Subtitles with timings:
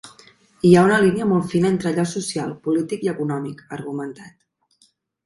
[0.67, 4.89] Hi ha una línia molt fina entre allò social, polític i econòmic, ha argumentat.